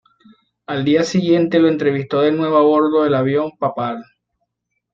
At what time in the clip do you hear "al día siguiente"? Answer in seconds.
0.65-1.59